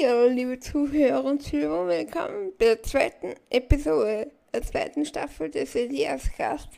[0.00, 6.68] Hallo, liebe Zuhörer und Zuhörer, willkommen bei der zweiten Episode der zweiten Staffel des Elias-Cast.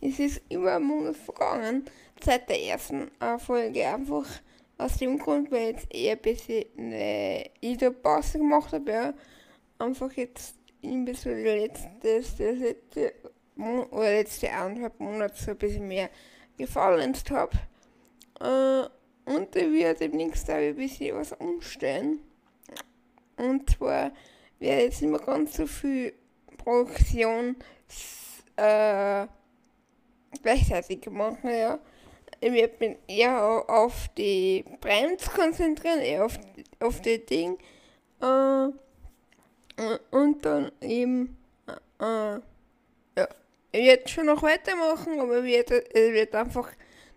[0.00, 1.84] Es ist über einen Monat vergangen
[2.22, 4.26] seit der ersten äh, Folge, einfach
[4.78, 9.14] aus dem Grund, weil jetzt eher ein bisschen eine Ida-Pause gemacht habe.
[9.78, 13.14] Einfach jetzt ein bisschen letztes, das letzte,
[13.56, 16.10] oder letzte anderthalb Monate so ein bisschen mehr
[16.56, 17.58] gefallen habe.
[18.40, 22.20] Äh, und da wird demnächst auch ein bisschen was umstellen.
[23.40, 24.12] Und zwar
[24.58, 26.12] werde jetzt nicht mehr ganz so viel
[26.58, 27.56] Produktion
[28.56, 29.26] äh,
[30.42, 31.78] gleichzeitig machen, ja.
[32.42, 36.38] Ich werde mich eher auf die Brands konzentrieren, eher auf,
[36.80, 37.58] auf die Ding.
[38.20, 38.68] Äh,
[40.10, 41.36] und dann eben,
[41.98, 43.28] äh, ja.
[43.72, 46.70] Ich werde schon noch weitermachen, aber ich werde, ich einfach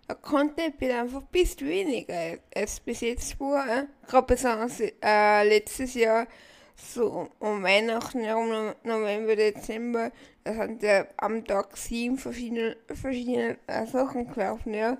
[0.07, 3.87] der Content wird einfach ein bisschen weniger als bis jetzt war.
[4.07, 6.27] Gerade besonders äh, letztes Jahr,
[6.75, 10.11] so um Weihnachten herum, November, Dezember,
[10.43, 14.97] da sind ja am Tag sieben verschiedene, verschiedene äh, Sachen gelaufen, ja.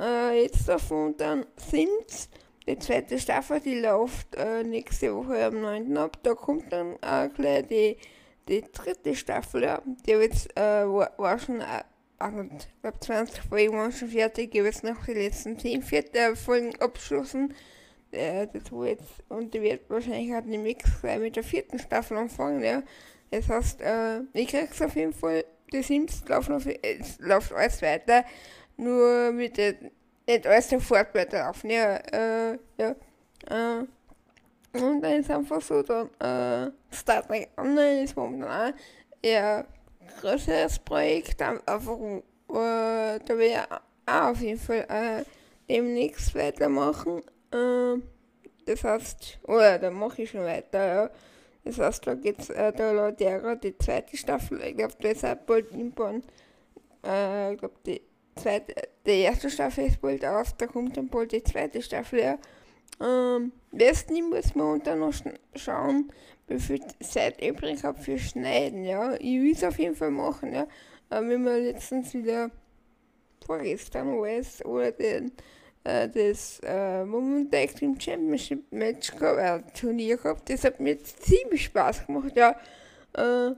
[0.00, 2.28] Äh, jetzt davon dann sind's.
[2.68, 5.96] Die zweite Staffel, die läuft äh, nächste Woche am 9.
[5.96, 6.18] ab.
[6.22, 7.96] Da kommt dann äh, gleich die,
[8.48, 9.82] die dritte Staffel, ja.
[10.06, 11.62] Die jetzt, äh, war, war schon
[12.20, 16.36] also, ich glaube 20 Folgen waren schon fertig, ich jetzt noch die letzten 10 vierte
[16.36, 17.54] Folgen abschlossen.
[18.12, 22.18] Äh, das war jetzt, und die wird wahrscheinlich halt den Mix mit der vierten Staffel
[22.18, 22.82] anfangen, ja.
[23.30, 27.80] Das heißt, äh, ich krieg's auf jeden Fall, die Sims laufen auf, es läuft alles
[27.80, 28.24] weiter,
[28.76, 29.76] nur mit der,
[30.26, 32.94] nicht alles sofort weiterlaufen, ja, äh, ja,
[33.48, 33.86] äh,
[34.78, 38.78] und dann ist einfach so, dann, äh, Starting Online ist momentan auch,
[39.24, 39.64] ja,
[40.20, 43.56] größeres Projekt, einfach, äh, da will ich
[44.06, 45.24] auch auf jeden Fall äh,
[45.68, 47.22] demnächst weitermachen.
[47.52, 48.00] Äh,
[48.66, 51.10] das heißt, oder da mache ich schon weiter, ja.
[51.64, 55.24] Das heißt, da geht's, äh, da läuft ja die zweite Staffel, ich glaube, da ist
[55.24, 56.22] auch bald inbauen.
[57.04, 58.00] Äh, ich glaube, die
[58.36, 58.74] zweite,
[59.06, 62.38] die erste Staffel ist bald aus, da kommt dann bald die zweite Staffel, ja.
[63.00, 65.14] Ähm, besten muss man dann noch
[65.54, 66.12] schauen,
[66.48, 69.14] wie viel Zeit übrig habe für Schneiden, ja.
[69.14, 70.66] Ich will es auf jeden Fall machen, ja.
[71.08, 72.50] Aber wenn man letztens wieder
[73.46, 75.32] vorgestern war oder den,
[75.84, 82.06] äh, das äh, Moment Team Championship Match äh, Turnier gehabt, das hat mir ziemlich Spaß
[82.06, 82.56] gemacht, ja.
[83.16, 83.52] Äh,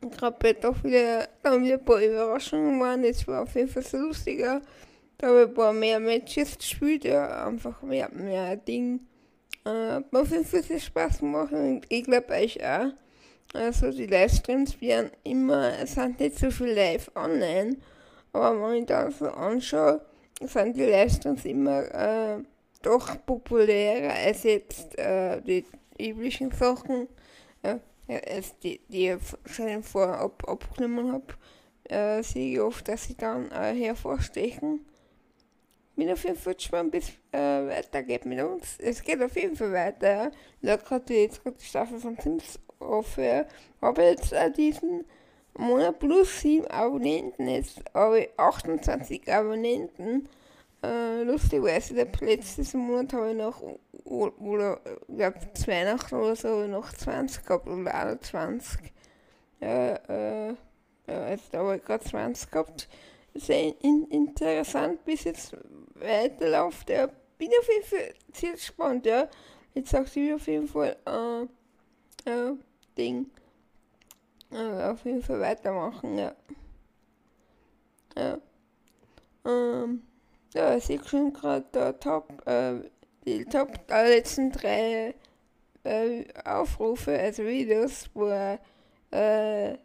[0.00, 3.68] ich habe doch wieder, da haben wir ein paar Überraschungen waren, das war auf jeden
[3.68, 4.60] Fall so lustiger.
[4.60, 4.66] Da
[5.22, 9.00] habe ich ein paar mehr Matches gespielt, ja, einfach mehr, mehr Ding.
[9.64, 12.92] Äh, auf jeden Fall viel Spaß machen und ich glaube euch auch.
[13.54, 17.76] Also die Livestreams werden immer, es sind nicht so viel live online,
[18.32, 20.02] aber wenn ich da so anschaue,
[20.40, 22.42] sind die Livestreams immer äh,
[22.82, 25.64] doch populärer als jetzt äh, die
[25.98, 27.08] üblichen Sachen,
[27.64, 29.18] ja, als die, die ich
[29.52, 31.34] schon vorab abgenommen habe,
[31.84, 34.84] äh, sehe ich oft, dass sie dann äh, hervorstechen
[35.98, 38.78] bin auf jeden Fall gespannt, bis äh, weitergeht mit uns.
[38.78, 40.12] Es geht auf jeden Fall weiter.
[40.14, 40.30] Ja.
[40.62, 43.16] Jetzt gerade die Staffel von Sims auf.
[43.16, 43.44] Ja.
[43.82, 45.04] Habe jetzt äh, diesen
[45.58, 47.48] Monat plus 7 Abonnenten.
[47.48, 50.28] Jetzt habe ich 28 Abonnenten.
[50.84, 53.60] Äh, lustigerweise, der letztes Monat habe ich noch,
[54.04, 58.92] oder, ich glaube, Weihnachten oder so, noch 20 gehabt, oder 21.
[59.60, 60.54] Ja, äh,
[61.08, 62.88] ja, jetzt habe ich gerade 20 gehabt.
[63.34, 65.56] Sehr in, interessant, bis jetzt
[65.94, 66.90] weiterläuft.
[66.90, 67.08] Ja,
[67.38, 69.28] bin auf jeden Fall sehr gespannt, ja.
[69.74, 72.56] Jetzt sagt sie auf jeden Fall, äh, äh,
[72.96, 73.30] Ding,
[74.50, 76.34] äh, auf jeden Fall weitermachen, ja.
[78.16, 78.38] Ja.
[79.44, 80.02] Ähm,
[80.54, 82.80] ja, ich sehe schon gerade der Top, äh,
[83.24, 85.14] die Top, äh, letzten drei
[85.84, 88.28] äh, Aufrufe, also Videos, wo
[89.10, 89.78] äh,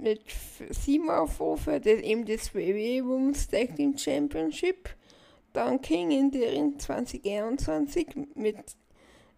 [0.00, 0.22] mit
[0.70, 4.90] sieben Aufrufen, das eben das WWE Women's Tag Team Championship
[5.52, 8.56] dann King in deren 2021 mit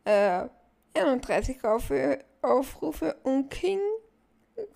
[0.05, 0.45] äh,
[0.95, 1.91] 31 Auf
[2.43, 3.81] Aufrufe und King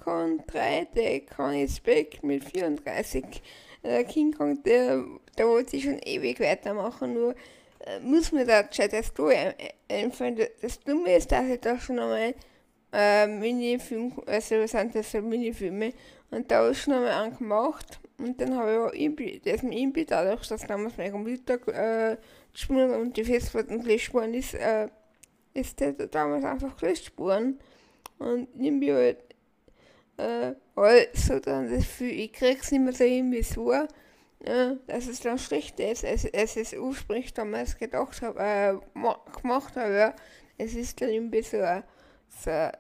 [0.03, 3.43] Kong 3, der Kong is back mit 34.
[3.83, 5.05] Der King Kong, der,
[5.37, 7.35] der wollte schon ewig weitermachen, nur
[7.81, 9.37] äh, muss mir da gescheit Story
[9.88, 10.41] einfallen.
[10.62, 12.35] Das Dumme ist, dass ich da schon einmal
[12.96, 15.93] äh, Minifilm, also sind das so Minifilme,
[16.31, 20.04] und da habe ich schon einmal angemacht und dann habe ich auch das mit Impi,
[20.06, 22.16] dadurch, dass damals mein Computer äh,
[22.69, 24.88] und die Festplatten gelöscht worden ist, äh,
[25.54, 27.60] ist der damals einfach gelöscht worden.
[28.19, 29.19] Und Impi halt,
[30.16, 33.87] äh, also dann das Gefühl, ich krieg's nicht mehr so hin, wie es war,
[34.40, 38.75] äh, dass es dann schlecht ist, als, als es ursprünglich damals gedacht habe, äh,
[39.40, 40.14] gemacht habe, ja.
[40.56, 41.84] es ist dann irgendwie so ein,
[42.28, 42.70] so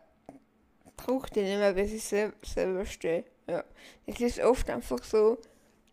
[0.96, 3.24] Druck, den ich mir ein bisschen selber, stelle.
[3.46, 3.64] Ja.
[4.06, 5.38] Es ist oft einfach so,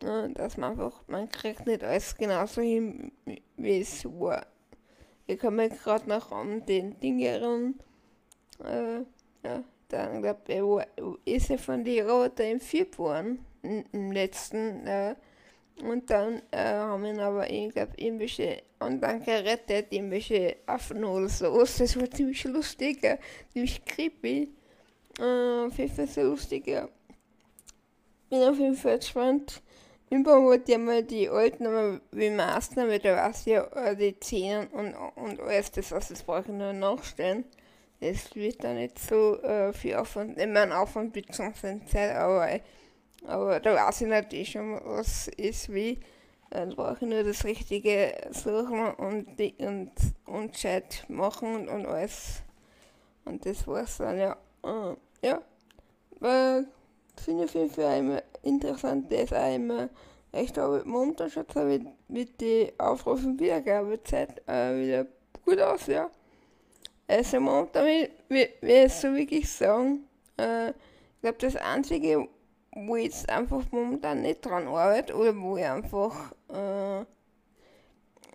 [0.01, 3.11] ja, dass man einfach, man kriegt nicht alles genauso hin,
[3.57, 4.45] wie es war.
[5.27, 7.75] Ich mich gerade noch an den Ding erinnern,
[8.63, 8.99] äh,
[9.47, 10.81] ja, dann glaube ich, wo
[11.25, 13.23] ist er von den Roten im Februar,
[13.61, 15.15] im letzten, äh,
[15.81, 21.57] und dann äh, haben ihn aber, ich glaube, irgendwelche anderen gerettet, irgendwelche Affen oder so.
[21.57, 23.17] Das war ziemlich lustig, ja.
[23.51, 24.49] ziemlich creepy.
[25.19, 26.87] Äh, auf jeden Fall sehr lustig, ja.
[28.29, 29.61] Bin auf jeden Fall gespannt.
[30.09, 34.67] Irgendwann wollte ich mal die alten aber Maßnahmen, weil da weiß ja äh, die Zähne
[34.71, 37.45] und, und alles, das, also das brauche ich nur nachstellen.
[37.99, 42.59] Das wird dann nicht so äh, viel Aufwand, ich meine Aufwand mit Zeit, aber
[43.25, 45.99] aber da weiß ich natürlich schon, was ist wie.
[46.49, 49.91] Dann brauche ich nur das Richtige suchen und, die, und,
[50.25, 52.43] und Chat machen und, und alles.
[53.25, 54.37] Und das war's dann, ja.
[54.63, 55.41] Uh, ja.
[56.19, 56.67] Weil,
[57.17, 59.89] finde ich auf jeden Fall immer interessant, das ist immer
[60.31, 65.07] echt, aber momentan schaut mit, mit den Aufrufen und Wiedergabezeit äh, wieder
[65.45, 66.09] gut aus, ja.
[67.07, 70.07] Also momentan will, will, will ich so wirklich sagen,
[70.37, 72.27] äh, ich glaube, das Einzige,
[72.73, 77.05] wo ich jetzt einfach momentan nicht dran arbeite oder wo ich einfach, äh,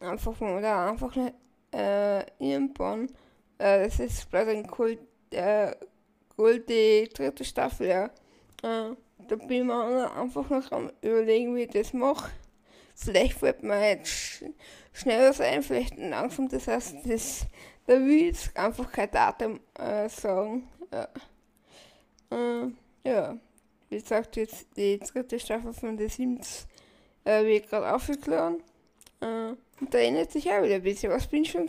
[0.05, 1.35] einfach momentan einfach nicht
[1.73, 3.07] äh, irgendwann,
[3.59, 5.75] äh, das ist bloß ein Kult, äh,
[6.39, 8.05] Kult die dritte Staffel, ja.
[8.63, 8.95] Äh,
[9.27, 12.31] da bin ich mir einfach noch am überlegen, wie ich das mache.
[12.95, 14.45] Vielleicht wird mir jetzt sch
[14.93, 17.47] schneller sein, vielleicht langsam, das heißt, das,
[17.87, 20.69] da will ich jetzt einfach kein Datum äh, sagen.
[20.93, 21.09] Ja.
[22.31, 22.71] Äh,
[23.05, 23.37] ja
[23.89, 26.69] wie gesagt, jetzt die dritte Staffel von The Sims
[27.25, 28.61] äh, wird gerade aufgeklärt.
[29.21, 31.13] Äh, und da ändert sich auch wieder ein bisschen.
[31.13, 31.69] Was bin ich schon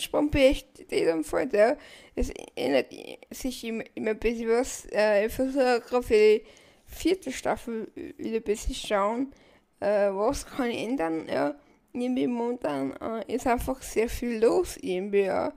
[0.90, 1.54] dann fällt.
[1.54, 1.78] Ja.
[2.16, 2.88] Es ändert
[3.30, 4.88] sich immer, immer ein bisschen was.
[4.92, 6.44] Äh, ich versuche gerade für die
[6.86, 9.32] vierte Staffel wieder ein bisschen schauen,
[9.80, 11.28] äh, was kann ich ändern.
[11.32, 11.56] Ja.
[11.94, 15.22] Irgendwie momentan äh, ist einfach sehr viel los irgendwie.
[15.22, 15.54] Ja.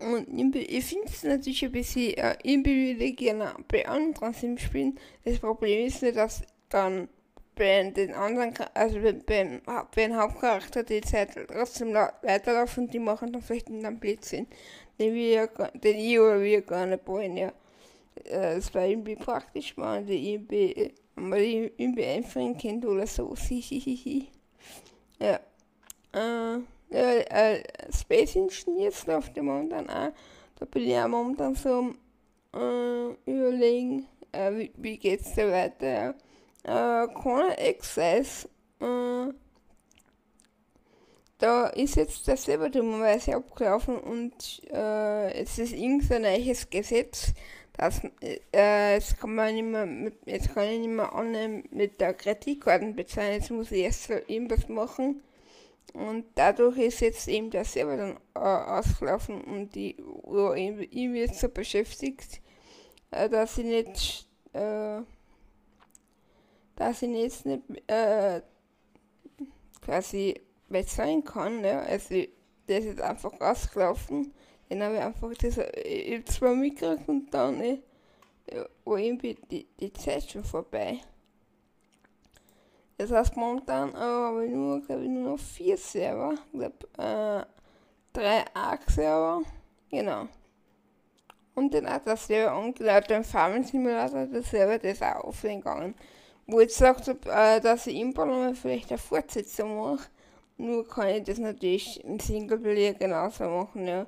[0.00, 4.98] Und ich finde es natürlich ein bisschen äh, individuell bei anderen Sims spielen.
[5.24, 7.08] Das Problem ist nicht, dass dann
[7.54, 9.60] bei den anderen, also beim,
[9.94, 14.46] beim Hauptcharakter die Zeit trotzdem weiterlaufen und die machen dann vielleicht einen Blödsinn,
[14.98, 17.52] den wir den ich oder wir gar nicht wollen, ja.
[18.24, 24.28] Äh, das war irgendwie praktisch, irgendwie, man die irgendwie einführen kennt oder so, hihihihi.
[25.20, 25.40] ja.
[26.14, 26.60] Äh,
[26.90, 30.12] ja, äh, Space Engineers läuft ja momentan auch.
[30.58, 31.94] Da bin ich ja momentan so
[32.54, 36.14] äh, überlegen, äh, wie, wie geht's da weiter.
[36.64, 38.48] Äh, Corner Access,
[38.80, 39.32] äh,
[41.38, 47.32] da ist jetzt selber dummerweise abgelaufen und äh, es ist irgendein neues Gesetz,
[47.72, 48.02] dass
[48.54, 52.14] äh, jetzt kann man nicht mehr mit, jetzt kann ich nicht mehr annehmen mit der
[52.14, 55.22] Kreditkarte bezahlen, jetzt muss ich erst so irgendwas machen.
[55.94, 61.40] Und dadurch ist jetzt eben der Server dann äh, ausgelaufen und die Uhr irgendwie jetzt
[61.40, 62.40] so beschäftigt,
[63.10, 65.00] äh, dass sie nicht, äh,
[66.76, 68.40] dass ich jetzt nicht äh,
[69.80, 71.64] quasi bezahlen kann.
[71.64, 71.80] Ja.
[71.80, 72.14] Also
[72.68, 74.32] der ist jetzt einfach ausgelaufen.
[74.70, 77.78] Den habe ich einfach das, ich zwei mitgekriegt und dann äh,
[78.84, 81.00] war irgendwie die, die Zeit schon vorbei.
[82.96, 86.34] Das heißt momentan äh, habe ich nur, glaube ich, nur noch vier Server.
[86.52, 87.44] Ich glaube, äh,
[88.12, 89.42] drei Arc-Server.
[89.90, 90.28] Genau.
[91.54, 95.94] Und den Atlas-Server und laut dem Farming Simulator der Server, der ist auch offline gegangen.
[96.46, 100.08] Wo ich gesagt habe, äh, dass ich im Parlament vielleicht eine Fortsetzung mache.
[100.56, 104.02] Nur kann ich das natürlich im Singleplayer genauso machen, ja.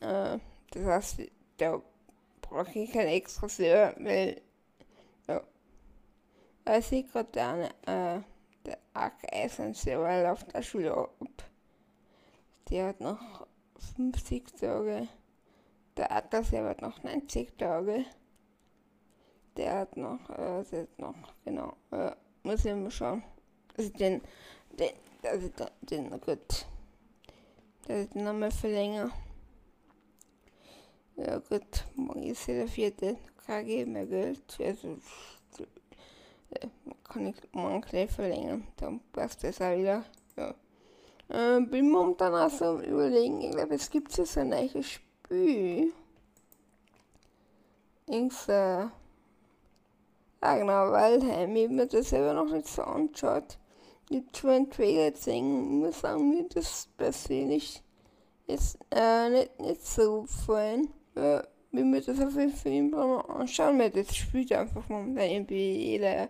[0.00, 0.38] Äh,
[0.72, 1.22] das heißt,
[1.58, 1.80] da
[2.40, 4.40] brauche ich kein extra Server, weil
[6.78, 8.20] ich sehe gerade der, äh,
[8.64, 11.50] der Arc-Eisen-Server läuft auch schon ab.
[12.68, 13.46] Der hat noch
[13.96, 15.08] 50 Tage.
[15.96, 18.04] Der Atlas-Server hat noch 90 Tage.
[19.56, 21.14] Der hat noch, äh, der hat noch,
[21.44, 23.22] genau, äh, muss ich mal schauen.
[23.76, 24.20] Also den,
[24.78, 24.90] den,
[25.22, 25.50] also
[25.82, 26.66] den, gut.
[27.88, 29.12] Der ist nochmal verlängern.
[31.16, 33.16] Ja gut, morgen ist ja der vierte.
[33.46, 34.58] KG mehr Geld.
[34.60, 34.96] Also
[37.04, 38.66] kann ich morgen gleich verlängern.
[38.76, 40.04] Dann passt das auch wieder.
[40.36, 40.54] Ja.
[41.28, 45.92] Äh, bin momentan auch so am überlegen, ich glaube, es gibt jetzt ein neues Spiel.
[48.06, 48.86] Ins, äh,
[50.40, 51.56] ah genau, Waldheim.
[51.56, 52.82] Ich habe mir das selber noch nicht so.
[52.82, 53.46] Ich habe
[54.36, 57.82] schon einen Trailer gesehen, muss sagen, mir das persönlich
[58.46, 60.88] ist äh, nicht, nicht so gefallen.
[61.14, 61.42] Äh,
[61.72, 66.28] wie mir das auf jeden Fall immer anschauen, weil das spielt einfach momentan irgendwie jeder.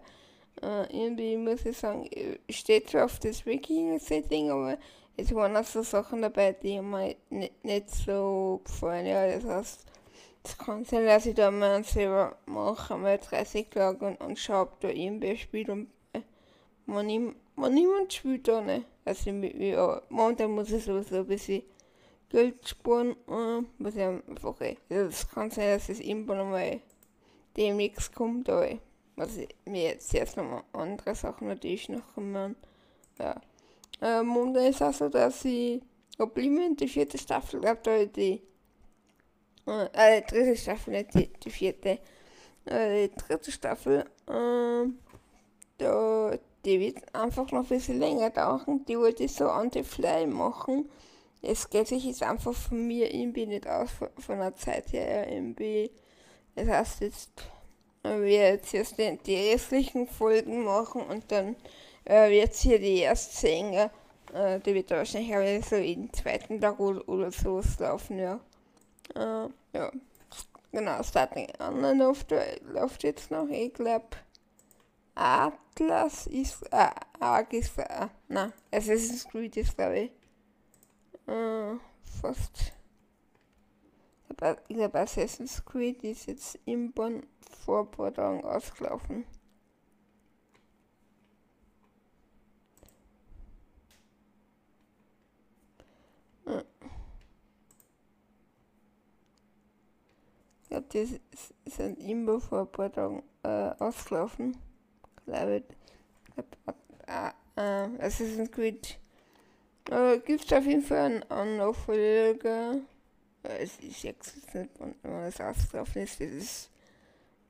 [0.63, 2.09] Äh, irgendwie muss ich sagen,
[2.51, 4.77] steht zwar auf das Wikinger-Setting, aber
[5.17, 9.07] es waren auch so Sachen dabei, die mir nicht, nicht so gefallen.
[9.07, 9.87] Ja, das heißt,
[10.43, 14.63] es kann sein, dass ich da mal selber mache, mal 30 Tage und, und schaue,
[14.63, 16.21] ob da irgendwer spielt und äh,
[16.87, 18.87] wenn, wenn niemand spielt, da nicht.
[19.05, 21.63] Also, ja, momentan muss ich sowieso ein bisschen
[22.31, 26.81] Geld sparen, äh, was ich einfach, äh, also es kann sein, dass es irgendwann einmal
[27.57, 28.79] demnächst kommt, aber
[29.17, 32.57] was ich mir jetzt erst noch andere Sachen natürlich noch kommen.
[33.19, 33.41] Ja.
[34.01, 35.83] Äh, momentan ist auch so, dass ich
[36.37, 38.43] in die vierte Staffel, glaube da die
[39.67, 41.99] äh, die dritte Staffel, die, die vierte.
[42.67, 44.89] Äh, die dritte Staffel, äh,
[45.79, 46.33] da,
[46.65, 48.85] die wird einfach noch ein bisschen länger dauern.
[48.87, 50.89] Die wollte ich so on the fly machen.
[51.43, 55.31] Es geht sich jetzt einfach von mir irgendwie nicht aus, von, von der Zeit her
[55.31, 55.91] irgendwie.
[56.55, 57.31] Das heißt jetzt,
[58.03, 61.57] wir jetzt erst die, die restlichen Folgen machen und dann
[62.05, 63.91] äh, wird hier die erste Sänger,
[64.35, 68.41] äh, die wird wahrscheinlich so jeden zweiten Tag oder, oder so laufen, ja.
[69.15, 69.91] Äh, ja,
[70.73, 72.33] genau, Starting Online läuft,
[72.73, 74.17] läuft jetzt noch, ich glaube,
[75.15, 80.11] Atlas ist, äh, Ark ist, äh, na, Assassin's Creed ist, glaube ich,
[81.27, 81.77] äh,
[82.21, 82.73] fast,
[84.69, 87.27] ich glaube, Assassin's Creed ist jetzt im Bonn
[87.65, 87.89] vor
[88.45, 89.25] ausgelaufen.
[100.71, 101.21] Ich glaube, die
[101.69, 104.57] sind immer vor ein paar Tagen äh, ausgelaufen.
[105.27, 105.65] Glaube
[106.37, 106.45] ich.
[107.09, 108.97] Äh, äh, Assassin's Creed.
[109.91, 112.77] Äh, Gibt es auf jeden Fall einen Nachfolger.
[113.43, 116.21] Äh, es ist jetzt nicht, wann es ausgelaufen ist.
[116.21, 116.71] Das ist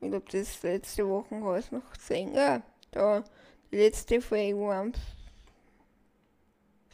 [0.01, 2.35] ich glaube, das letzte Woche habe ich noch gesehen.
[2.35, 3.23] Ja, da
[3.71, 4.93] die letzte Folge war am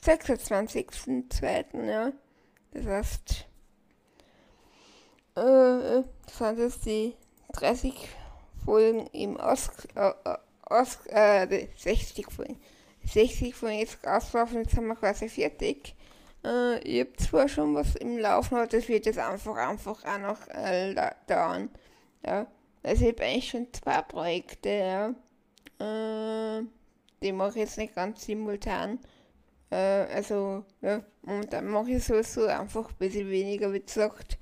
[0.03, 1.87] 26.02.
[1.87, 2.13] Ja.
[2.73, 3.47] Das heißt,
[5.37, 7.15] äh, sind es die
[7.53, 7.95] 30
[8.65, 10.13] Folgen im Aus, äh,
[10.63, 12.59] aus äh, 60 Folgen.
[13.05, 15.95] 60 Folgen jetzt auslaufen, jetzt sind wir quasi fertig.
[16.45, 20.19] Äh, ich habe zwar schon was im Laufen, aber das wird jetzt einfach, einfach auch
[20.19, 20.95] noch äh,
[21.27, 21.71] dauern.
[22.25, 22.47] Ja.
[22.83, 25.15] Also ich habe eigentlich schon zwei Projekte, ja.
[25.79, 26.65] Äh,
[27.23, 28.99] die mache ich jetzt nicht ganz simultan.
[29.71, 34.39] Äh, also, ja, und dann mache ich sowieso einfach ein bisschen weniger, wie gesagt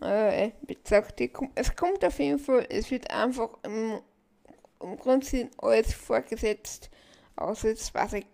[0.00, 1.20] äh, wie gesagt,
[1.54, 4.00] es kommt auf jeden Fall, es wird einfach im,
[4.80, 6.90] im Grundsinn alles vorgesetzt,
[7.36, 8.12] außer jetzt was.
[8.12, 8.26] Finde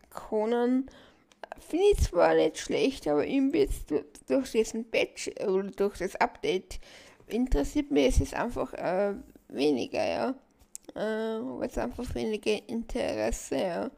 [1.93, 3.93] ich zwar nicht schlecht, aber irgendwie jetzt
[4.29, 6.81] durch diesen Patch oder durch das Update
[7.27, 9.15] interessiert mich es einfach äh,
[9.49, 10.35] weniger, ja.
[10.95, 13.91] Äh, weil es einfach weniger Interesse, ja.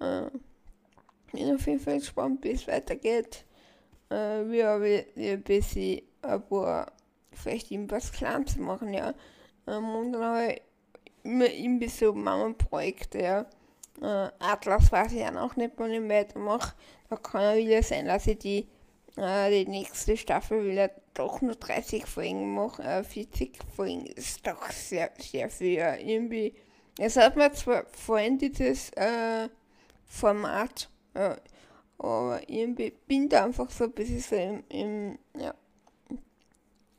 [0.00, 0.30] Äh,
[1.32, 3.44] bin auf jeden Fall gespannt, wie es weitergeht.
[4.10, 6.92] Äh, wir haben ein bisschen aber
[7.32, 9.14] vielleicht irgendwas klein zu machen, ja.
[9.66, 10.62] Ähm, und dann habe ich
[11.24, 13.46] immer irgendwie so Mama-Projekte, ja.
[14.00, 16.74] Äh, Atlas weiß ich ja noch nicht, wann ich weitermache.
[17.08, 18.68] Da kann ja wieder sein, dass ich die,
[19.16, 22.82] äh, die nächste Staffel wieder doch nur 30 Folgen mache.
[22.82, 25.94] Äh, 40 Folgen ist doch sehr, sehr viel, ja.
[25.96, 26.54] Irgendwie.
[26.98, 29.48] Es hat mir zwar vorhin dieses äh,
[30.04, 31.36] Format, äh,
[31.98, 35.54] aber irgendwie bin da einfach so ein bisschen so im, im ja,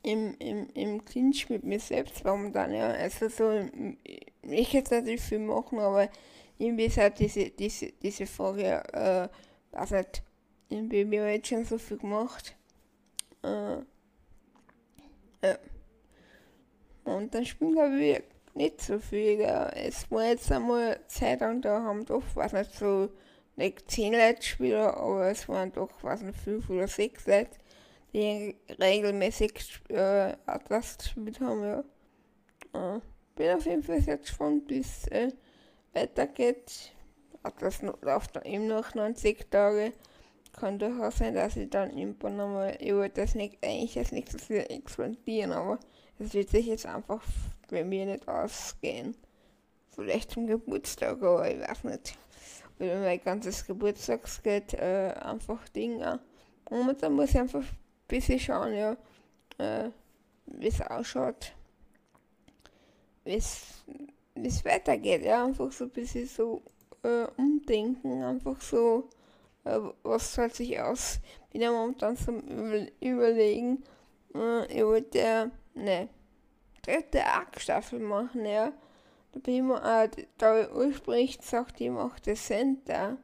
[0.04, 2.90] im, im, im Clinch mit mir selbst momentan, ja.
[2.92, 3.70] Also so,
[4.44, 6.10] ich jetzt natürlich viel machen, aber
[6.58, 9.30] irgendwie ist halt diese, diese, diese Frage, äh,
[9.72, 10.24] weiß nicht,
[10.70, 12.56] irgendwie wir haben jetzt schon so viel gemacht.
[13.44, 13.78] Äh,
[15.44, 15.58] ja.
[17.06, 18.24] Und dann spielen glaube ich
[18.56, 19.40] nicht so viel.
[19.40, 19.70] Ja.
[19.70, 23.10] Es war jetzt einmal Zeit lang, da haben doch, weiß nicht, so
[23.56, 27.58] nicht 10 Leute gespielt, aber es waren doch, weiß nicht, 5 oder 6 Leute
[28.14, 31.84] die regelmäßig äh, Atlas gespielt haben, ja.
[32.74, 33.00] Äh,
[33.36, 35.32] bin auf jeden Fall sehr gespannt, wie es äh,
[35.94, 36.94] weitergeht.
[37.42, 39.94] Atlas läuft eben noch 90 Tage.
[40.54, 44.66] Kann durchaus sein, dass ich dann irgendwann nochmal, wollte das nicht, eigentlich nicht so viel
[44.70, 45.80] expandieren, aber
[46.20, 47.24] es wird sich jetzt einfach
[47.70, 49.18] bei mir nicht ausgehen.
[49.90, 52.18] Vielleicht zum Geburtstag, aber ich weiß nicht.
[52.80, 56.20] Oder mein ganzes Geburtstagsgeld äh, einfach Dinge.
[56.70, 57.64] Momentan muss ich einfach
[58.18, 58.98] bisschen schauen, ja,
[59.58, 59.90] äh,
[60.46, 61.54] wie es ausschaut,
[63.24, 66.62] wie es weitergeht, ja, einfach so ein bisschen so
[67.04, 69.10] äh, umdenken, einfach so
[69.64, 71.20] äh, was zahlt sich aus?
[71.52, 72.40] Bin ja momentan zum
[73.00, 73.84] Überlegen,
[74.36, 76.10] äh, ich wollte eine
[76.82, 78.74] dritte Arc-Staffel machen, ja.
[79.32, 83.18] Da bin ich mir, äh, da ursprünglich gesagt, ich mache das Center.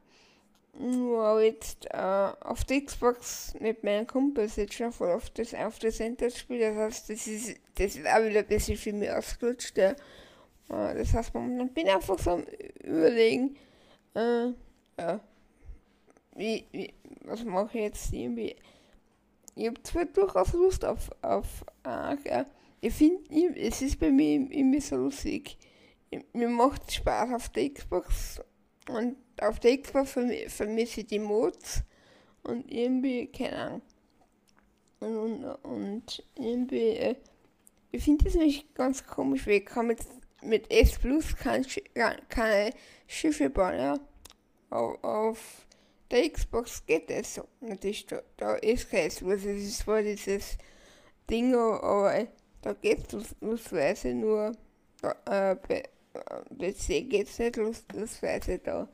[0.77, 5.79] Nur jetzt äh, auf der Xbox mit meinen Kumpels jetzt schon voll auf das, auf
[5.79, 6.73] das Center spiele.
[6.73, 9.77] Das heißt, das ist, das ist auch wieder ein bisschen für mich ausgelutscht.
[9.77, 9.91] Ja.
[10.69, 12.43] Äh, das heißt, man bin einfach so am
[12.83, 13.57] Überlegen,
[14.15, 14.51] äh,
[14.99, 15.19] ja,
[16.35, 16.93] wie, wie,
[17.25, 18.55] was mache ich jetzt irgendwie?
[19.55, 22.45] Ich habe zwar durchaus Lust auf, auf Arc, ja.
[22.81, 25.57] Ich finde, es ist bei mir immer so lustig.
[26.31, 28.41] Mir macht Spaß auf der Xbox
[28.87, 30.11] und auf der Xbox
[30.47, 31.83] vermisse ich die Mods
[32.43, 33.81] und irgendwie, keine Ahnung.
[34.99, 37.15] Und, und, irgendwie, äh,
[37.91, 39.99] ich finde das nämlich ganz komisch, weil ich kann mit,
[40.41, 41.65] mit S Plus keine,
[42.27, 42.73] keine
[43.07, 43.99] Schiffe bauen, ja.
[44.69, 45.67] Auf, auf
[46.11, 47.47] der Xbox geht es so.
[47.61, 50.57] Natürlich, da, da ist kein S Plus, es ist zwar dieses
[51.29, 52.27] Ding, aber
[52.61, 54.51] da geht es losweise nur,
[55.01, 55.55] da, äh,
[56.57, 57.57] PC geht es nicht
[57.93, 58.89] losweise da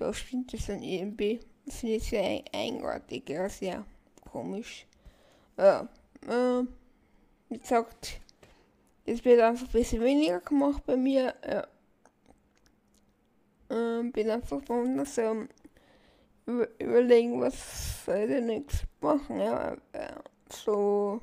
[0.00, 1.40] da stimmt es dann irgendwie.
[1.68, 3.84] Finde ich sehr eigenartig, ja, sehr
[4.32, 4.86] komisch.
[5.56, 5.88] Ja,
[6.26, 6.64] äh,
[7.50, 8.20] wie gesagt,
[9.04, 11.34] es wird einfach ein bisschen weniger gemacht bei mir.
[11.46, 11.66] Ja.
[13.68, 15.46] Äh, bin einfach momentan so
[16.46, 19.76] über, überlegen, was soll ich jetzt machen, ja.
[19.92, 20.14] Äh,
[20.48, 21.20] so.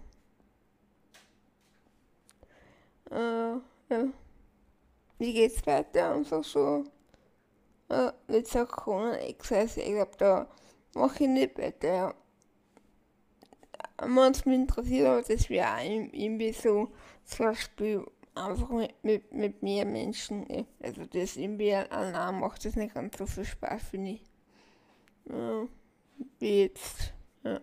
[3.09, 3.55] Äh,
[3.89, 4.07] ja.
[5.17, 6.13] Wie geht's weiter?
[6.13, 6.83] Einfach so
[7.89, 8.11] äh.
[8.29, 10.47] Ich glaube, da
[10.93, 12.15] mache ich nicht weiter.
[13.99, 16.89] Wenn es mich interessiert, aber das wäre auch irgendwie so,
[17.23, 20.45] so ein Spiel einfach mit, mit, mit mehr Menschen.
[20.81, 24.21] Also das irgendwie allein macht das nicht ganz so viel Spaß, finde ich.
[25.29, 25.67] Ja,
[26.39, 27.13] wie jetzt.
[27.43, 27.59] Ja.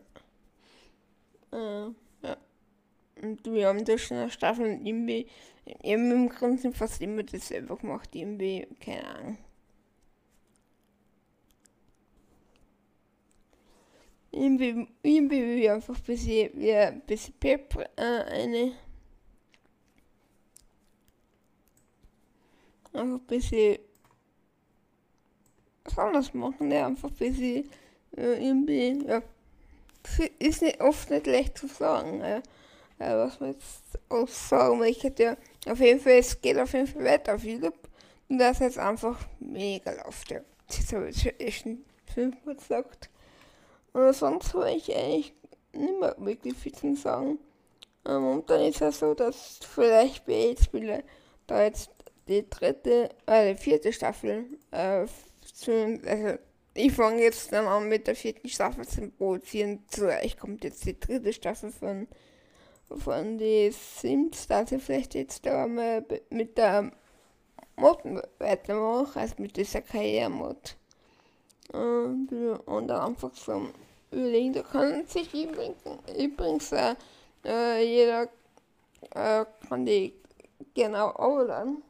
[1.53, 1.91] Äh,
[2.23, 2.37] ja.
[3.23, 5.29] Und wir haben da schon eine Staffel und irgendwie,
[5.83, 9.39] eben im Grunde fast immer dasselbe gemacht, irgendwie, keine Ahnung.
[14.35, 18.73] Irgendwie, irgendwie einfach ein bisschen, wie ein bisschen Pep, äh, eine,
[22.93, 23.79] einfach ein bisschen
[25.85, 27.71] was anderes machen, ja, einfach ein bisschen,
[28.17, 29.23] äh, irgendwie, ja,
[30.39, 32.43] ist nicht, oft nicht leicht zu sagen, ja.
[32.99, 36.87] Äh, was man jetzt auch sagen möchte, ja, auf jeden Fall, es geht auf jeden
[36.87, 37.89] Fall weiter auf YouTube
[38.29, 40.41] und das ist jetzt einfach mega läuft, ja.
[40.69, 43.11] Das habe ich schon fünfmal gesagt.
[43.95, 45.33] Und sonst habe ich eigentlich
[45.73, 47.39] nicht mehr wirklich viel zu sagen.
[48.07, 51.05] Ähm, und dann ist es so, dass vielleicht bei Spiele
[51.47, 51.91] da jetzt
[52.29, 55.07] die dritte, äh, die vierte Staffel, äh,
[55.55, 56.39] zu, also
[56.75, 59.85] ich fange jetzt dann an mit der vierten Staffel zu produzieren.
[59.89, 62.09] Vielleicht kommt jetzt die dritte Staffel von,
[62.99, 66.91] von die Sims, dass ich vielleicht jetzt da mal mit der
[67.77, 67.99] Mod
[68.39, 70.77] weitermache, also mit dieser Karriere-Mod.
[71.73, 72.29] Und,
[72.67, 73.69] und dann einfach so
[74.11, 74.53] überlegen.
[74.53, 75.77] Da kann sich übrigens,
[76.17, 76.95] übrigens äh,
[77.45, 78.29] äh, jeder
[79.15, 80.15] äh, kann die
[80.75, 81.83] genau aufladen.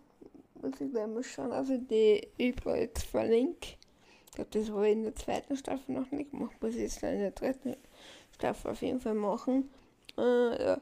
[0.60, 3.68] Muss ich mal schauen, also die jetzt verlinke.
[4.26, 7.20] Ich glaube, das war in der zweiten Staffel noch nicht gemacht, muss ich jetzt in
[7.20, 7.76] der dritten
[8.32, 9.70] Staffel auf jeden Fall machen.
[10.16, 10.80] Äh, ja.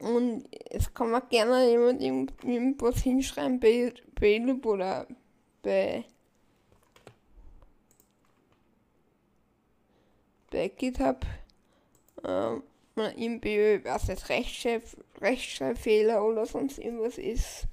[0.00, 3.92] Und es kann man gerne jemand irgendwas hinschreiben bei
[4.26, 5.06] YouTube oder
[5.62, 6.04] bei
[10.54, 11.26] bei GitHub
[12.24, 12.62] ähm,
[12.96, 14.84] irgendwie, was jetzt Rechtschreib,
[15.20, 17.64] Rechtschreibfehler oder sonst irgendwas ist,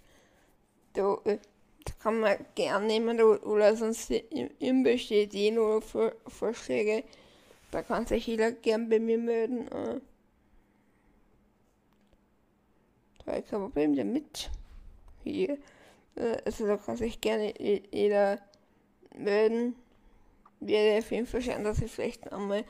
[0.94, 1.38] da, äh,
[1.86, 7.04] da kann man gerne nehmen oder sonst irgendwelche Ideen oder Vor Vorschläge,
[7.70, 9.68] da kann sich jeder gern bei mir melden.
[9.68, 10.02] Äh,
[13.20, 14.50] da habe ich kein Problem damit.
[15.24, 15.60] Hier.
[16.16, 17.54] Äh, also da kann sich gerne
[17.92, 18.40] jeder
[19.16, 19.76] melden
[20.62, 22.64] werde auf jeden Fall schauen, dass ich vielleicht einmal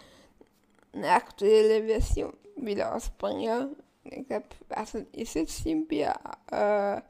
[0.93, 3.75] eine aktuelle Version wieder ausbringe.
[4.04, 6.08] Ich glaube, also ist jetzt irgendwie,
[6.51, 7.01] äh,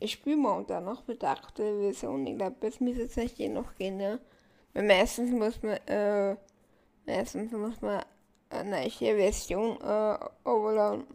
[0.00, 2.26] ich spiele momentan noch mit der aktuellen Version.
[2.26, 4.18] Ich glaube, das müsste jetzt nicht je noch gehen, ja.
[4.74, 6.36] Weil meistens muss man, äh,
[7.06, 8.04] meistens muss man
[8.50, 11.06] eine neue Version, äh, overladen,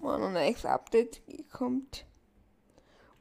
[0.00, 1.20] wenn ein neues Update
[1.52, 2.06] kommt.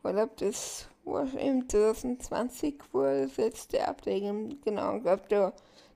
[0.03, 5.53] Oder ob das war im 2020 wurde das letzte Update, genau, ich glaube, da,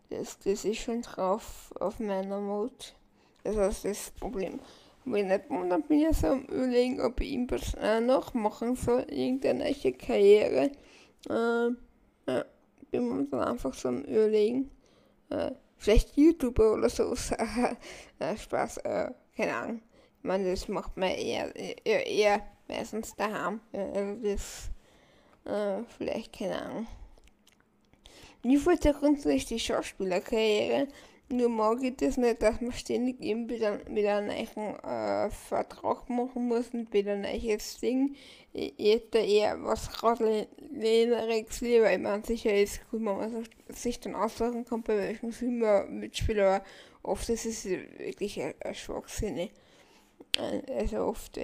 [0.10, 2.73] das, das ist schon drauf auf meiner Mode.
[3.43, 4.60] Das ist das Problem.
[5.06, 9.06] Wenn nicht, dann bin ich so am überlegen, ob ich irgendwas äh, noch machen soll,
[9.10, 10.71] irgendeine neue Karriere.
[11.30, 11.69] Äh,
[12.28, 12.45] ja,
[12.89, 14.71] bin dann einfach so am Überlegen,
[15.30, 17.13] äh, vielleicht YouTuber oder so,
[18.19, 19.82] äh, Spaß, äh, keine Ahnung.
[20.19, 23.60] Ich meine, das macht man eher, eher, eher meistens daheim.
[23.73, 24.69] Also das,
[25.45, 26.88] äh, vielleicht, keine Ahnung.
[28.43, 30.88] Ich wollte grundsätzlich die Schauspielerkarriere,
[31.29, 36.10] nur mag ich das nicht, dass man ständig eben wieder, wieder einen neuen äh, Vertrag
[36.10, 38.15] machen muss und wieder ein neues Ding.
[38.51, 41.91] Ich, hätte eher was Radleneres lieber.
[41.91, 45.99] Ich meine, sicher ist gut, wenn man sich dann aussuchen kann, bei welchem Film man
[45.99, 46.63] mitspielt, aber
[47.01, 49.49] oft ist es wirklich ein, ein Schwachsinn.
[50.38, 51.39] Also oft.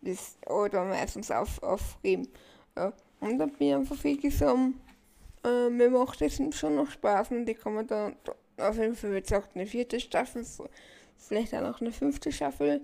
[0.00, 2.28] Das, oder meistens auf, aufgeben.
[2.76, 2.92] Ja.
[3.24, 4.54] Und dann bin ich einfach wirklich so,
[5.44, 8.16] äh, mir macht das schon noch Spaß und die kann man dann
[8.58, 10.44] auf jeden Fall, wie gesagt, eine vierte Staffel,
[11.16, 12.82] vielleicht auch noch eine fünfte Staffel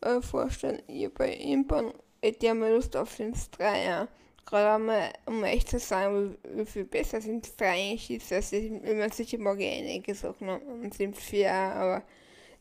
[0.00, 0.82] äh, vorstellen.
[0.86, 1.92] Ich bei Impern
[2.40, 4.08] ja mal Lust auf den Dreier.
[4.46, 8.32] Gerade einmal, um echt zu sagen, wie, viel besser sind Drei eigentlich ist.
[8.32, 12.02] Also, wenn man sicher mag ich einige Sachen und sind vier, aber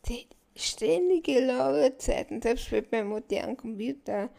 [0.07, 4.29] die ständige Ladezeiten, selbst mit meinem modernen Computer,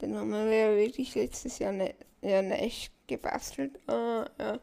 [0.00, 3.78] den haben wir ja wirklich letztes Jahr nicht, ja, nicht gebastelt.
[3.88, 4.58] Uh, ja.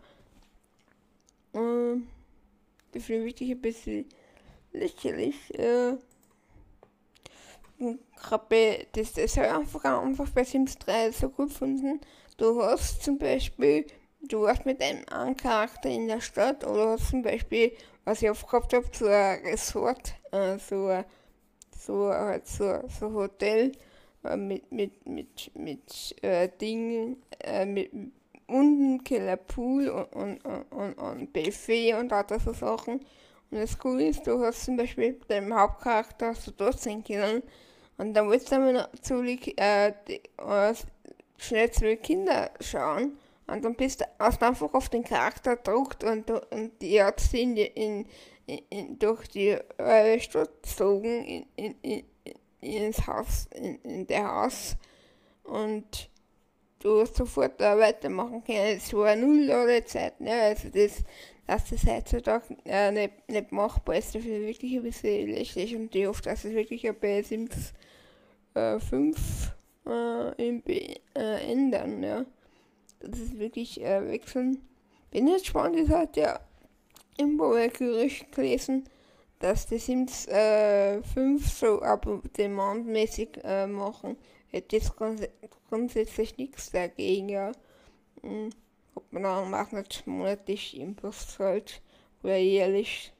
[1.53, 2.01] Uh,
[2.91, 4.05] das finde ich ein bisschen
[4.73, 5.57] lächerlich.
[5.57, 5.95] Äh,
[8.15, 12.01] gerade das, das ich einfach, einfach bei Sims 3 so gut gefunden.
[12.37, 13.85] Du hast zum Beispiel,
[14.21, 17.73] du warst mit einem anderen Charakter in der Stadt oder hast zum Beispiel,
[18.05, 21.03] was ich oft gehabt habe, so ein Resort, äh, so,
[21.77, 23.71] so, halt so, so Hotel
[24.23, 27.91] äh, mit, mit, mit, mit äh, Dingen, äh, mit
[28.47, 32.99] unten Keller Pool und, und, und, und Buffet und all so Sachen.
[33.51, 37.43] Und das Coole ist, du hast zum Beispiel deinem Hauptcharakter hast du sein können.
[37.97, 40.21] Und dann willst du dann zu, äh, die,
[41.37, 43.17] schnell zu den Kindern schauen.
[43.47, 47.41] Und dann bist du hast einfach auf den Charakter gedruckt und, und die hat sie
[47.41, 48.05] in, in,
[48.69, 52.03] in, durch die äh, Stadt gezogen in, in, in,
[52.61, 54.77] ins Haus, in, in der Haus.
[55.43, 56.09] Und
[56.83, 58.77] du sofort da weitermachen können.
[58.77, 60.33] Es war null Ladezeit, ne?
[60.33, 61.03] Also das,
[61.47, 66.07] dass das heutzutage äh, nicht, nicht machbar ist, dafür wirklich ein bisschen lächerlich und ich
[66.07, 67.73] hoffe, dass es wirklich bei Sims
[68.53, 72.25] äh, 5 äh, MB äh, ändern, ja.
[72.99, 74.61] Das ist wirklich äh, wechseln.
[75.09, 76.39] Bin jetzt spannend, ich hatte ja
[77.17, 78.85] im Gerücht gelesen,
[79.39, 84.15] dass die Sims äh, 5 so ab demand mäßig äh, machen
[84.51, 85.23] hätte jetzt grunds
[85.69, 87.51] grundsätzlich nichts dagegen, ja.
[88.21, 88.49] Hm,
[88.95, 91.81] ob man dann macht nicht monatlich Impuls halt
[92.23, 93.13] oder jährlich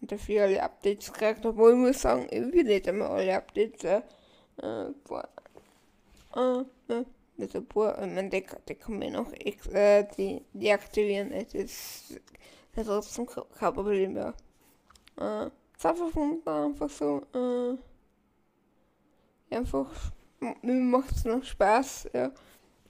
[0.00, 3.84] und dafür alle Updates kriegt, obwohl ich muss sagen, ich will nicht einmal alle Updates,
[3.84, 5.28] äh, boah,
[6.34, 7.06] äh, ne,
[7.38, 12.20] ein paar, ich meine, die, die kann man noch äh, die, deaktivieren, das ist,
[12.74, 14.34] das ist trotzdem kein Problem, ja.
[15.20, 17.76] Äh, ist einfach, so, äh,
[19.54, 22.08] einfach mir macht es noch Spaß.
[22.12, 22.32] Ja.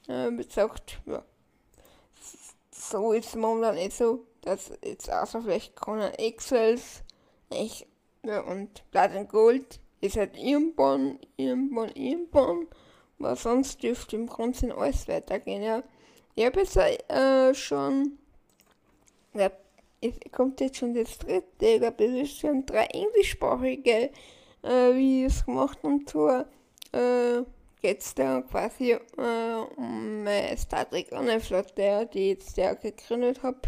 [0.08, 1.22] Äh, gesagt, ja.
[2.70, 7.02] So ist es momentan nicht so, dass jetzt außer vielleicht Conan Excels
[7.50, 7.86] ich,
[8.24, 12.66] ja, und and Gold ist halt irgendwann, irgendwann, irgendwann,
[13.18, 15.82] aber sonst dürfte im Grunde alles weitergehen, ja.
[16.34, 18.18] Ich habe jetzt äh, schon,
[19.34, 19.50] ja,
[20.00, 24.10] es kommt jetzt schon das dritte, ich glaube, es ist schon drei englischsprachige
[24.62, 26.46] äh, Videos gemacht und zwar
[26.92, 27.42] äh,
[27.80, 28.98] geht es da quasi äh,
[29.76, 31.08] um äh, Star Trek
[31.40, 33.60] Flotte, die ich jetzt ja gegründet habe.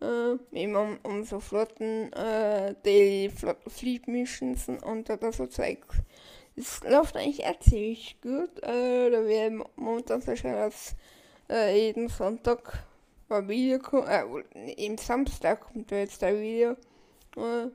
[0.00, 5.78] Äh, eben um, um so Flotten, äh, Daily Flotten Fleet Missions und oder so Zeug.
[6.56, 8.62] Es läuft eigentlich auch ziemlich gut.
[8.62, 10.94] Äh, da werden momentan so schon dass
[11.48, 12.84] äh, jeden Sonntag
[13.28, 14.24] ein Video kommt, äh,
[14.76, 16.72] eben Samstag kommt da jetzt ein Video.
[17.36, 17.70] Äh,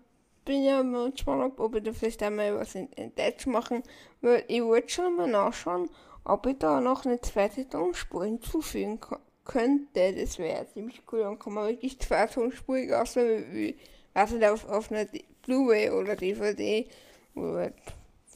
[0.47, 3.83] bin ja mal gespannt, ob ich da vielleicht einmal was in, in Deutsch machen,
[4.21, 5.89] weil ich wollte schon mal nachschauen,
[6.23, 8.99] ob ich da noch eine zweite Tonspur hinzufügen
[9.43, 10.13] könnte.
[10.13, 11.19] Das wäre ziemlich cool.
[11.19, 13.75] Dann kann man wirklich zwei Tonspurig aussehen, wie,
[14.13, 15.05] also auf, auf einer
[15.45, 16.87] Blu-ray oder DVD
[17.35, 17.73] oder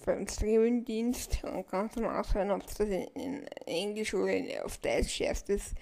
[0.06, 4.78] beim Streaming-Dienst und kannst dann aushören, ob es das in, in, Englisch oder in, auf
[4.80, 5.76] Deutsch ist.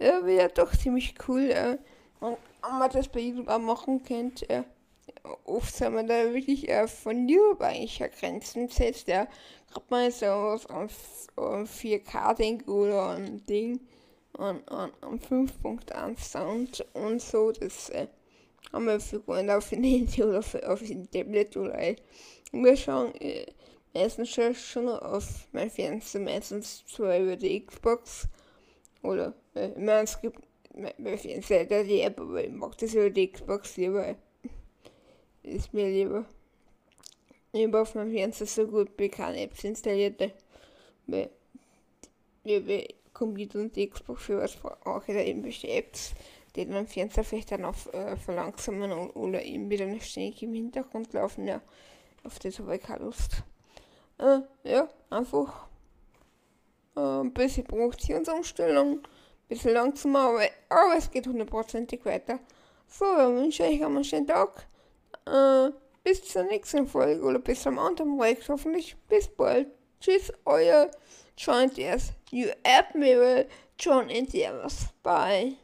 [0.00, 1.50] Ja, wäre doch ziemlich cool.
[1.50, 1.72] Ja.
[2.20, 4.46] Und ob man das bei YouTube auch machen könnte.
[4.48, 4.64] Ja
[5.44, 9.26] oft sind wir da wirklich äh, von YouTube eigentlich Grenzen setzt, ja.
[9.70, 10.88] Gerade mal so was an,
[11.36, 13.80] an 4K denke oder an Ding,
[14.38, 18.06] an, an, an 5.1 Sound und so, das äh,
[18.72, 21.96] haben wir für Freunde auf dem Handy oder für, auf dem Tablet oder äh,
[22.52, 23.46] wir schauen äh,
[23.94, 28.28] meistens schon, auf mein Fernseher, meistens zwar über die Xbox
[29.02, 30.40] oder äh, ich meine, es gibt
[30.98, 34.14] Mein Fernseher der App, aber ich mag das über die Xbox lieber.
[35.46, 36.24] Ist mir lieber.
[37.54, 40.32] Habe auf meinem Fernseher so gut wie keine Apps installierte.
[41.06, 41.30] Weil,
[42.42, 46.14] wie Computer und Xbox für was brauche ich da irgendwelche Apps,
[46.56, 51.46] die dann Fernseher vielleicht dann auf äh, verlangsamen oder eben wieder ständig im Hintergrund laufen.
[51.46, 51.62] Ja,
[52.24, 53.44] auf das habe ich keine Lust.
[54.18, 55.68] Äh, ja, einfach
[56.96, 59.02] äh, ein bisschen Produktionsumstellung, ein
[59.48, 62.40] bisschen langsamer, aber, aber es geht hundertprozentig weiter.
[62.88, 64.66] So, dann wünsche ich euch einen schönen Tag.
[65.26, 65.70] Äh,
[66.04, 68.96] bis zur nächsten Folge oder bis zum anderen Projekt hoffentlich.
[69.08, 69.68] Bis bald.
[70.00, 70.90] Tschüss, euer
[71.36, 72.12] John DS.
[72.30, 72.48] You
[72.94, 73.46] me
[73.78, 74.86] John Indians.
[75.02, 75.56] Bye.